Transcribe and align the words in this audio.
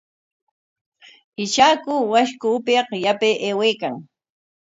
Ishaku 1.43 1.93
washku 2.13 2.47
upyaq 2.57 2.87
yapay 3.05 3.35
aywaykan. 3.47 3.93